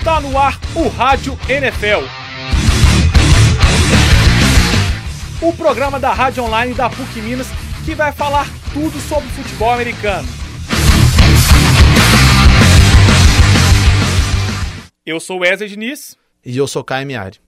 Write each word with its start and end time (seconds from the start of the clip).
Está 0.00 0.18
no 0.18 0.38
ar 0.38 0.58
o 0.74 0.88
Rádio 0.88 1.38
NFL. 1.46 2.06
O 5.42 5.52
programa 5.52 6.00
da 6.00 6.10
Rádio 6.10 6.42
Online 6.42 6.72
da 6.72 6.88
PUC 6.88 7.20
Minas 7.20 7.46
que 7.84 7.94
vai 7.94 8.10
falar 8.10 8.46
tudo 8.72 8.98
sobre 8.98 9.28
futebol 9.28 9.70
americano. 9.70 10.26
Eu 15.04 15.20
sou 15.20 15.40
Wesley 15.40 15.68
Diniz. 15.68 16.16
E 16.46 16.56
eu 16.56 16.66
sou 16.66 16.82
Caio 16.82 17.06
Miari. 17.06 17.38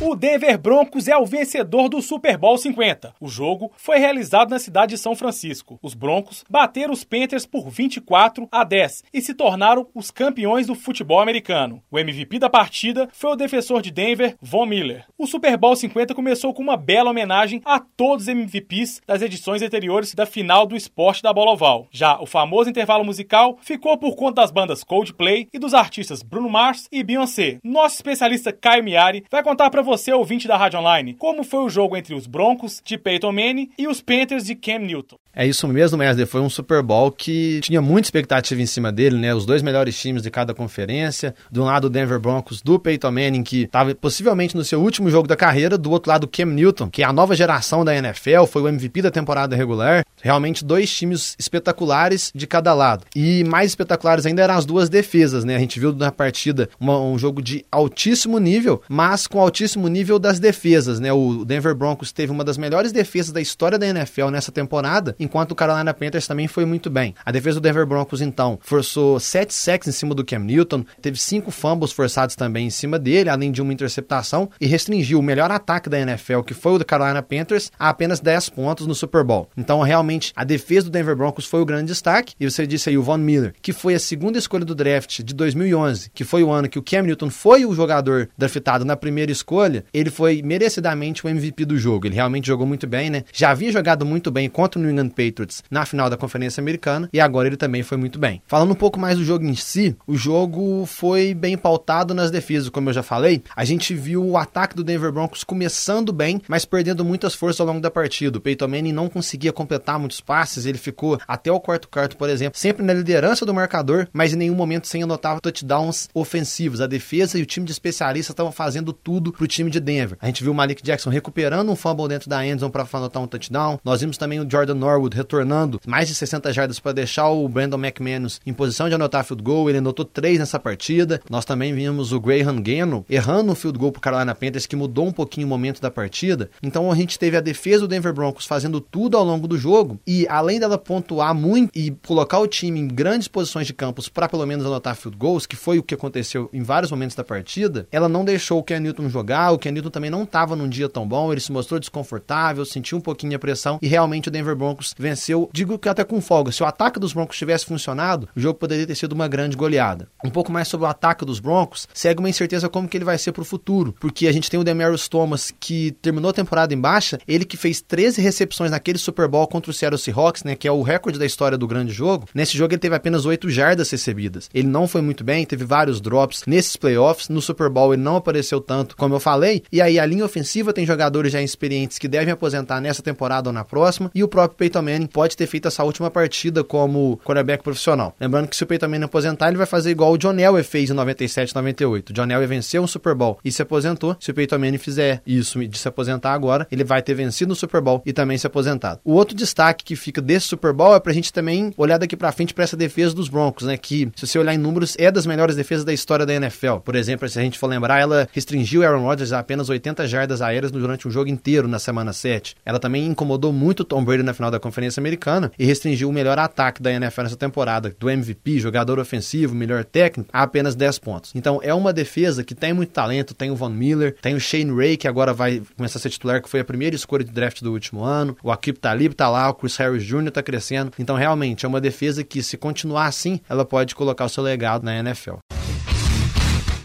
O 0.00 0.16
Denver 0.16 0.58
Broncos 0.58 1.06
é 1.06 1.16
o 1.16 1.24
vencedor 1.24 1.88
do 1.88 2.02
Super 2.02 2.36
Bowl 2.36 2.58
50. 2.58 3.14
O 3.20 3.28
jogo 3.28 3.70
foi 3.76 3.96
realizado 3.96 4.50
na 4.50 4.58
cidade 4.58 4.94
de 4.94 5.00
São 5.00 5.14
Francisco. 5.14 5.78
Os 5.80 5.94
Broncos 5.94 6.44
bateram 6.50 6.92
os 6.92 7.04
Panthers 7.04 7.46
por 7.46 7.70
24 7.70 8.48
a 8.50 8.64
10 8.64 9.04
e 9.14 9.22
se 9.22 9.32
tornaram 9.34 9.86
os 9.94 10.10
campeões 10.10 10.66
do 10.66 10.74
futebol 10.74 11.20
americano. 11.20 11.80
O 11.92 11.98
MVP 11.98 12.40
da 12.40 12.50
partida 12.50 13.08
foi 13.12 13.30
o 13.30 13.36
defensor 13.36 13.80
de 13.80 13.92
Denver, 13.92 14.36
Von 14.42 14.66
Miller. 14.66 15.04
O 15.16 15.28
Super 15.28 15.56
Bowl 15.56 15.76
50 15.76 16.12
começou 16.12 16.52
com 16.52 16.62
uma 16.62 16.76
bela 16.76 17.10
homenagem 17.10 17.62
a 17.64 17.78
todos 17.78 18.24
os 18.24 18.28
MVPs 18.28 19.00
das 19.06 19.22
edições 19.22 19.62
anteriores 19.62 20.12
da 20.12 20.26
final 20.26 20.66
do 20.66 20.76
esporte 20.76 21.22
da 21.22 21.32
bola 21.32 21.52
oval. 21.52 21.86
Já 21.92 22.20
o 22.20 22.26
famoso 22.26 22.68
intervalo 22.68 23.04
musical 23.04 23.58
ficou 23.62 23.96
por 23.96 24.16
conta 24.16 24.42
das 24.42 24.50
bandas 24.50 24.82
Coldplay 24.82 25.48
e 25.52 25.58
dos 25.58 25.72
artistas 25.72 26.20
Bruno 26.20 26.50
Mars 26.50 26.88
e 26.90 27.04
Beyoncé. 27.04 27.58
Nosso 27.62 27.94
especialista 27.94 28.52
Caio 28.52 28.82
Miari 28.82 29.24
vai 29.30 29.42
contar 29.42 29.70
para 29.70 29.82
você 29.82 29.93
você, 29.96 30.12
ouvinte 30.12 30.48
da 30.48 30.56
Rádio 30.56 30.80
Online, 30.80 31.14
como 31.14 31.44
foi 31.44 31.60
o 31.60 31.68
jogo 31.68 31.96
entre 31.96 32.14
os 32.14 32.26
Broncos 32.26 32.82
de 32.84 32.98
Peyton 32.98 33.30
Manning 33.30 33.70
e 33.78 33.86
os 33.86 34.00
Panthers 34.00 34.44
de 34.44 34.56
Cam 34.56 34.80
Newton. 34.80 35.16
É 35.36 35.44
isso 35.44 35.66
mesmo, 35.66 35.98
Wesley. 35.98 36.26
Foi 36.26 36.40
um 36.40 36.48
Super 36.48 36.80
Bowl 36.80 37.10
que 37.10 37.60
tinha 37.60 37.82
muita 37.82 38.06
expectativa 38.06 38.62
em 38.62 38.66
cima 38.66 38.92
dele, 38.92 39.16
né? 39.16 39.34
Os 39.34 39.44
dois 39.44 39.62
melhores 39.62 39.98
times 40.00 40.22
de 40.22 40.30
cada 40.30 40.54
conferência. 40.54 41.34
Do 41.50 41.62
um 41.62 41.64
lado, 41.64 41.86
o 41.86 41.90
Denver 41.90 42.20
Broncos 42.20 42.62
do 42.62 42.78
Peyton 42.78 43.10
Manning, 43.10 43.42
que 43.42 43.62
estava 43.62 43.92
possivelmente 43.96 44.56
no 44.56 44.64
seu 44.64 44.80
último 44.80 45.10
jogo 45.10 45.26
da 45.26 45.34
carreira. 45.34 45.76
Do 45.76 45.90
outro 45.90 46.10
lado, 46.10 46.24
o 46.24 46.28
Cam 46.28 46.46
Newton, 46.46 46.88
que 46.88 47.02
é 47.02 47.06
a 47.06 47.12
nova 47.12 47.34
geração 47.34 47.84
da 47.84 47.96
NFL, 47.96 48.44
foi 48.44 48.62
o 48.62 48.68
MVP 48.68 49.02
da 49.02 49.10
temporada 49.10 49.56
regular. 49.56 50.04
Realmente, 50.22 50.64
dois 50.64 50.92
times 50.94 51.34
espetaculares 51.36 52.30
de 52.32 52.46
cada 52.46 52.72
lado. 52.72 53.04
E 53.14 53.42
mais 53.42 53.72
espetaculares 53.72 54.24
ainda 54.26 54.42
eram 54.42 54.54
as 54.54 54.64
duas 54.64 54.88
defesas, 54.88 55.44
né? 55.44 55.56
A 55.56 55.58
gente 55.58 55.80
viu 55.80 55.92
na 55.92 56.12
partida 56.12 56.68
uma, 56.78 57.00
um 57.00 57.18
jogo 57.18 57.42
de 57.42 57.64
altíssimo 57.72 58.38
nível, 58.38 58.80
mas 58.88 59.26
com 59.26 59.40
altíssimo 59.40 59.73
nível 59.88 60.18
das 60.18 60.38
defesas, 60.38 61.00
né? 61.00 61.12
O 61.12 61.44
Denver 61.44 61.74
Broncos 61.74 62.12
teve 62.12 62.32
uma 62.32 62.44
das 62.44 62.58
melhores 62.58 62.92
defesas 62.92 63.32
da 63.32 63.40
história 63.40 63.78
da 63.78 63.86
NFL 63.86 64.28
nessa 64.28 64.52
temporada 64.52 65.14
enquanto 65.18 65.52
o 65.52 65.54
Carolina 65.54 65.94
Panthers 65.94 66.26
também 66.26 66.46
foi 66.46 66.64
muito 66.64 66.90
bem. 66.90 67.14
A 67.24 67.32
defesa 67.32 67.60
do 67.60 67.62
Denver 67.62 67.86
Broncos, 67.86 68.20
então, 68.20 68.58
forçou 68.62 69.18
sete 69.18 69.54
sacks 69.54 69.88
em 69.88 69.92
cima 69.92 70.14
do 70.14 70.24
Cam 70.24 70.40
Newton, 70.40 70.84
teve 71.00 71.18
cinco 71.18 71.50
fumbles 71.50 71.92
forçados 71.92 72.36
também 72.36 72.66
em 72.66 72.70
cima 72.70 72.98
dele, 72.98 73.30
além 73.30 73.50
de 73.50 73.62
uma 73.62 73.72
interceptação, 73.72 74.50
e 74.60 74.66
restringiu 74.66 75.18
o 75.18 75.22
melhor 75.22 75.50
ataque 75.50 75.88
da 75.88 75.98
NFL, 75.98 76.40
que 76.40 76.54
foi 76.54 76.72
o 76.72 76.78
do 76.78 76.84
Carolina 76.84 77.22
Panthers, 77.22 77.70
a 77.78 77.88
apenas 77.88 78.20
10 78.20 78.50
pontos 78.50 78.86
no 78.86 78.94
Super 78.94 79.24
Bowl. 79.24 79.48
Então, 79.56 79.80
realmente, 79.80 80.32
a 80.36 80.44
defesa 80.44 80.86
do 80.86 80.90
Denver 80.90 81.16
Broncos 81.16 81.46
foi 81.46 81.60
o 81.60 81.64
grande 81.64 81.86
destaque, 81.86 82.34
e 82.38 82.48
você 82.48 82.66
disse 82.66 82.88
aí 82.88 82.98
o 82.98 83.02
Von 83.02 83.18
Miller, 83.18 83.54
que 83.62 83.72
foi 83.72 83.94
a 83.94 83.98
segunda 83.98 84.38
escolha 84.38 84.64
do 84.64 84.74
draft 84.74 85.22
de 85.22 85.34
2011, 85.34 86.10
que 86.12 86.24
foi 86.24 86.42
o 86.42 86.50
ano 86.50 86.68
que 86.68 86.78
o 86.78 86.82
Cam 86.82 87.02
Newton 87.02 87.30
foi 87.30 87.64
o 87.64 87.74
jogador 87.74 88.28
draftado 88.36 88.84
na 88.84 88.96
primeira 88.96 89.32
escolha, 89.32 89.63
ele 89.92 90.10
foi 90.10 90.42
merecidamente 90.42 91.24
o 91.24 91.28
MVP 91.28 91.64
do 91.64 91.78
jogo. 91.78 92.06
Ele 92.06 92.14
realmente 92.14 92.46
jogou 92.46 92.66
muito 92.66 92.86
bem, 92.86 93.10
né? 93.10 93.24
Já 93.32 93.50
havia 93.50 93.72
jogado 93.72 94.04
muito 94.04 94.30
bem 94.30 94.48
contra 94.48 94.78
o 94.78 94.82
New 94.82 94.90
England 94.90 95.10
Patriots 95.10 95.62
na 95.70 95.86
final 95.86 96.10
da 96.10 96.16
Conferência 96.16 96.60
Americana 96.60 97.08
e 97.12 97.20
agora 97.20 97.48
ele 97.48 97.56
também 97.56 97.82
foi 97.82 97.96
muito 97.96 98.18
bem. 98.18 98.42
Falando 98.46 98.72
um 98.72 98.76
pouco 98.76 98.98
mais 98.98 99.18
do 99.18 99.24
jogo 99.24 99.44
em 99.44 99.54
si, 99.54 99.96
o 100.06 100.16
jogo 100.16 100.86
foi 100.86 101.34
bem 101.34 101.56
pautado 101.56 102.14
nas 102.14 102.30
defesas, 102.30 102.68
como 102.68 102.90
eu 102.90 102.92
já 102.92 103.02
falei. 103.02 103.42
A 103.56 103.64
gente 103.64 103.94
viu 103.94 104.24
o 104.24 104.36
ataque 104.36 104.76
do 104.76 104.84
Denver 104.84 105.12
Broncos 105.12 105.44
começando 105.44 106.12
bem, 106.12 106.40
mas 106.48 106.64
perdendo 106.64 107.04
muitas 107.04 107.34
forças 107.34 107.60
ao 107.60 107.66
longo 107.66 107.80
da 107.80 107.90
partida. 107.90 108.38
O 108.38 108.40
Peyton 108.40 108.68
Manning 108.68 108.92
não 108.92 109.08
conseguia 109.08 109.52
completar 109.52 109.98
muitos 109.98 110.20
passes, 110.20 110.66
ele 110.66 110.78
ficou 110.78 111.18
até 111.26 111.50
o 111.50 111.60
quarto 111.60 111.88
quarto, 111.88 112.16
por 112.16 112.28
exemplo, 112.28 112.58
sempre 112.58 112.84
na 112.84 112.92
liderança 112.92 113.46
do 113.46 113.54
marcador, 113.54 114.08
mas 114.12 114.32
em 114.32 114.36
nenhum 114.36 114.54
momento 114.54 114.88
sem 114.88 115.02
anotar 115.02 115.40
touchdowns 115.40 116.08
ofensivos. 116.12 116.80
A 116.80 116.86
defesa 116.86 117.38
e 117.38 117.42
o 117.42 117.46
time 117.46 117.66
de 117.66 117.72
especialistas 117.72 118.32
estavam 118.32 118.52
fazendo 118.52 118.92
tudo 118.92 119.32
pro 119.32 119.46
time 119.54 119.70
de 119.70 119.80
Denver. 119.80 120.18
A 120.20 120.26
gente 120.26 120.42
viu 120.42 120.52
o 120.52 120.54
Malik 120.54 120.82
Jackson 120.82 121.10
recuperando 121.10 121.70
um 121.70 121.76
fumble 121.76 122.08
dentro 122.08 122.28
da 122.28 122.44
endzone 122.44 122.72
para 122.72 122.86
anotar 122.92 123.22
um 123.22 123.26
touchdown. 123.26 123.78
Nós 123.84 124.00
vimos 124.00 124.18
também 124.18 124.40
o 124.40 124.50
Jordan 124.50 124.74
Norwood 124.74 125.16
retornando 125.16 125.80
mais 125.86 126.08
de 126.08 126.14
60 126.14 126.52
jardas 126.52 126.80
para 126.80 126.92
deixar 126.92 127.28
o 127.28 127.48
Brandon 127.48 127.78
McManus 127.78 128.40
em 128.44 128.52
posição 128.52 128.88
de 128.88 128.94
anotar 128.94 129.24
field 129.24 129.42
goal. 129.42 129.68
Ele 129.68 129.78
anotou 129.78 130.04
três 130.04 130.38
nessa 130.38 130.58
partida. 130.58 131.20
Nós 131.30 131.44
também 131.44 131.72
vimos 131.72 132.12
o 132.12 132.20
Graham 132.20 132.60
Gano 132.60 133.04
errando 133.08 133.52
um 133.52 133.54
field 133.54 133.78
goal 133.78 133.92
para 133.92 134.00
Carolina 134.00 134.34
Panthers, 134.34 134.66
que 134.66 134.76
mudou 134.76 135.06
um 135.06 135.12
pouquinho 135.12 135.46
o 135.46 135.50
momento 135.50 135.80
da 135.80 135.90
partida. 135.90 136.50
Então 136.62 136.90
a 136.90 136.94
gente 136.94 137.18
teve 137.18 137.36
a 137.36 137.40
defesa 137.40 137.82
do 137.82 137.88
Denver 137.88 138.12
Broncos 138.12 138.46
fazendo 138.46 138.80
tudo 138.80 139.16
ao 139.16 139.24
longo 139.24 139.46
do 139.46 139.56
jogo 139.56 140.00
e 140.06 140.26
além 140.28 140.58
dela 140.58 140.78
pontuar 140.78 141.34
muito 141.34 141.70
e 141.74 141.92
colocar 142.06 142.38
o 142.38 142.48
time 142.48 142.80
em 142.80 142.88
grandes 142.88 143.28
posições 143.28 143.66
de 143.66 143.72
campos 143.72 144.08
para 144.08 144.28
pelo 144.28 144.46
menos 144.46 144.66
anotar 144.66 144.96
field 144.96 145.16
goals, 145.16 145.46
que 145.46 145.56
foi 145.56 145.78
o 145.78 145.82
que 145.82 145.94
aconteceu 145.94 146.48
em 146.52 146.62
vários 146.62 146.90
momentos 146.90 147.14
da 147.14 147.22
partida, 147.22 147.86
ela 147.92 148.08
não 148.08 148.24
deixou 148.24 148.58
o 148.58 148.62
Ken 148.62 148.80
Newton 148.80 149.08
jogar. 149.08 149.43
O 149.50 149.58
Ken 149.58 149.72
Newton 149.72 149.90
também 149.90 150.10
não 150.10 150.24
estava 150.24 150.56
num 150.56 150.68
dia 150.68 150.88
tão 150.88 151.06
bom, 151.06 151.32
ele 151.32 151.40
se 151.40 151.52
mostrou 151.52 151.78
desconfortável, 151.80 152.64
sentiu 152.64 152.98
um 152.98 153.00
pouquinho 153.00 153.36
a 153.36 153.38
pressão 153.38 153.78
e 153.80 153.86
realmente 153.86 154.28
o 154.28 154.30
Denver 154.30 154.56
Broncos 154.56 154.94
venceu, 154.98 155.48
digo 155.52 155.78
que 155.78 155.88
até 155.88 156.04
com 156.04 156.20
folga. 156.20 156.52
Se 156.52 156.62
o 156.62 156.66
ataque 156.66 156.98
dos 156.98 157.12
Broncos 157.12 157.36
tivesse 157.36 157.66
funcionado, 157.66 158.28
o 158.36 158.40
jogo 158.40 158.58
poderia 158.58 158.86
ter 158.86 158.94
sido 158.94 159.12
uma 159.12 159.28
grande 159.28 159.56
goleada. 159.56 160.08
Um 160.24 160.30
pouco 160.30 160.52
mais 160.52 160.68
sobre 160.68 160.86
o 160.86 160.90
ataque 160.90 161.24
dos 161.24 161.40
Broncos, 161.40 161.88
segue 161.92 162.20
uma 162.20 162.28
incerteza 162.28 162.68
como 162.68 162.88
que 162.88 162.96
ele 162.96 163.04
vai 163.04 163.18
ser 163.18 163.32
pro 163.32 163.44
futuro, 163.44 163.94
porque 164.00 164.26
a 164.26 164.32
gente 164.32 164.50
tem 164.50 164.58
o 164.58 164.64
Demarius 164.64 165.08
Thomas 165.08 165.52
que 165.58 165.92
terminou 166.02 166.30
a 166.30 166.34
temporada 166.34 166.72
em 166.74 166.80
baixa, 166.80 167.18
ele 167.26 167.44
que 167.44 167.56
fez 167.56 167.80
13 167.80 168.20
recepções 168.20 168.70
naquele 168.70 168.98
Super 168.98 169.28
Bowl 169.28 169.46
contra 169.46 169.70
o 169.70 169.74
Seattle 169.74 169.98
Seahawks, 169.98 170.44
né, 170.44 170.54
que 170.54 170.68
é 170.68 170.72
o 170.72 170.82
recorde 170.82 171.18
da 171.18 171.26
história 171.26 171.58
do 171.58 171.66
grande 171.66 171.92
jogo. 171.92 172.26
Nesse 172.34 172.56
jogo 172.56 172.72
ele 172.72 172.80
teve 172.80 172.94
apenas 172.94 173.26
8 173.26 173.48
jardas 173.50 173.90
recebidas. 173.90 174.48
Ele 174.52 174.68
não 174.68 174.86
foi 174.86 175.00
muito 175.00 175.24
bem, 175.24 175.44
teve 175.44 175.64
vários 175.64 176.00
drops 176.00 176.42
nesses 176.46 176.76
playoffs. 176.76 177.28
No 177.28 177.40
Super 177.40 177.68
Bowl 177.68 177.92
ele 177.92 178.02
não 178.02 178.16
apareceu 178.16 178.60
tanto, 178.60 178.96
como 178.96 179.14
eu 179.14 179.20
falei. 179.20 179.33
E 179.72 179.80
aí 179.80 179.98
a 179.98 180.06
linha 180.06 180.24
ofensiva 180.24 180.72
tem 180.72 180.86
jogadores 180.86 181.32
já 181.32 181.42
experientes 181.42 181.98
que 181.98 182.08
devem 182.08 182.32
aposentar 182.32 182.80
nessa 182.80 183.02
temporada 183.02 183.48
ou 183.48 183.52
na 183.52 183.64
próxima, 183.64 184.10
e 184.14 184.22
o 184.22 184.28
próprio 184.28 184.56
Peyton 184.56 184.82
Manning 184.82 185.06
pode 185.06 185.36
ter 185.36 185.46
feito 185.46 185.68
essa 185.68 185.82
última 185.84 186.10
partida 186.10 186.62
como 186.62 187.18
quarterback 187.24 187.62
profissional. 187.62 188.14
Lembrando 188.20 188.48
que 188.48 188.56
se 188.56 188.62
o 188.62 188.66
Peyton 188.66 188.88
Manning 188.88 189.04
aposentar, 189.04 189.48
ele 189.48 189.56
vai 189.56 189.66
fazer 189.66 189.90
igual 189.90 190.12
o 190.12 190.18
John 190.18 190.38
Elway 190.38 190.62
fez 190.62 190.90
em 190.90 190.94
97, 190.94 191.54
98. 191.54 192.10
O 192.10 192.12
John 192.12 192.30
Elway 192.30 192.46
venceu 192.46 192.82
um 192.82 192.86
Super 192.86 193.14
Bowl 193.14 193.38
e 193.44 193.50
se 193.50 193.62
aposentou. 193.62 194.16
Se 194.20 194.30
o 194.30 194.34
Peyton 194.34 194.58
Manning 194.58 194.78
fizer 194.78 195.22
isso 195.26 195.66
de 195.66 195.78
se 195.78 195.88
aposentar 195.88 196.32
agora, 196.32 196.66
ele 196.70 196.84
vai 196.84 197.02
ter 197.02 197.14
vencido 197.14 197.52
o 197.52 197.56
Super 197.56 197.80
Bowl 197.80 198.02
e 198.06 198.12
também 198.12 198.38
se 198.38 198.46
aposentado. 198.46 199.00
O 199.04 199.12
outro 199.12 199.34
destaque 199.34 199.84
que 199.84 199.96
fica 199.96 200.20
desse 200.20 200.46
Super 200.46 200.72
Bowl 200.72 200.94
é 200.94 201.00
pra 201.00 201.12
gente 201.12 201.32
também 201.32 201.72
olhar 201.76 201.98
daqui 201.98 202.16
pra 202.16 202.32
frente 202.32 202.54
para 202.54 202.64
essa 202.64 202.76
defesa 202.76 203.14
dos 203.14 203.28
Broncos, 203.28 203.66
né? 203.66 203.76
Que, 203.76 204.10
se 204.16 204.26
você 204.26 204.38
olhar 204.38 204.54
em 204.54 204.58
números, 204.58 204.94
é 204.98 205.10
das 205.10 205.26
melhores 205.26 205.56
defesas 205.56 205.84
da 205.84 205.92
história 205.92 206.26
da 206.26 206.34
NFL. 206.34 206.76
Por 206.84 206.94
exemplo, 206.94 207.28
se 207.28 207.38
a 207.38 207.42
gente 207.42 207.58
for 207.58 207.66
lembrar, 207.66 208.00
ela 208.00 208.28
restringiu 208.32 208.82
Aaron 208.82 209.02
Rodgers 209.02 209.23
a 209.32 209.38
apenas 209.38 209.68
80 209.68 210.06
jardas 210.06 210.42
aéreas 210.42 210.70
durante 210.70 211.06
um 211.06 211.10
jogo 211.10 211.30
inteiro 211.30 211.68
na 211.68 211.78
semana 211.78 212.12
7. 212.12 212.56
Ela 212.64 212.78
também 212.78 213.06
incomodou 213.06 213.52
muito 213.52 213.80
o 213.80 213.84
Tom 213.84 214.04
Brady 214.04 214.22
na 214.22 214.34
final 214.34 214.50
da 214.50 214.60
Conferência 214.60 215.00
Americana 215.00 215.52
e 215.58 215.64
restringiu 215.64 216.08
o 216.08 216.12
melhor 216.12 216.38
ataque 216.38 216.82
da 216.82 216.92
NFL 216.92 217.22
nessa 217.22 217.36
temporada, 217.36 217.94
do 217.98 218.10
MVP, 218.10 218.58
jogador 218.58 218.98
ofensivo, 218.98 219.54
melhor 219.54 219.84
técnico, 219.84 220.28
a 220.32 220.42
apenas 220.42 220.74
10 220.74 220.98
pontos. 220.98 221.32
Então 221.34 221.60
é 221.62 221.72
uma 221.72 221.92
defesa 221.92 222.44
que 222.44 222.54
tem 222.54 222.72
muito 222.72 222.90
talento, 222.90 223.34
tem 223.34 223.50
o 223.50 223.56
Von 223.56 223.70
Miller, 223.70 224.16
tem 224.20 224.34
o 224.34 224.40
Shane 224.40 224.74
Ray, 224.74 224.96
que 224.96 225.08
agora 225.08 225.32
vai 225.32 225.62
começar 225.76 225.98
a 225.98 226.02
ser 226.02 226.10
titular, 226.10 226.42
que 226.42 226.48
foi 226.48 226.60
a 226.60 226.64
primeira 226.64 226.94
escolha 226.94 227.24
de 227.24 227.30
draft 227.30 227.62
do 227.62 227.72
último 227.72 228.02
ano, 228.02 228.36
o 228.42 228.50
Akip 228.50 228.78
Talib 228.78 229.12
tá 229.14 229.28
lá, 229.28 229.48
o 229.48 229.54
Chris 229.54 229.76
Harris 229.76 230.04
Jr. 230.04 230.30
tá 230.30 230.42
crescendo. 230.42 230.92
Então 230.98 231.16
realmente 231.16 231.64
é 231.64 231.68
uma 231.68 231.80
defesa 231.80 232.24
que 232.24 232.42
se 232.42 232.56
continuar 232.56 233.06
assim, 233.06 233.40
ela 233.48 233.64
pode 233.64 233.94
colocar 233.94 234.24
o 234.24 234.28
seu 234.28 234.42
legado 234.42 234.84
na 234.84 234.96
NFL. 234.98 235.36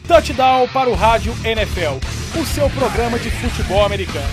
Touchdown 0.07 0.67
para 0.69 0.89
o 0.89 0.95
Rádio 0.95 1.35
NFL, 1.43 1.99
o 2.37 2.45
seu 2.45 2.69
programa 2.69 3.17
de 3.17 3.31
futebol 3.31 3.85
americano. 3.85 4.27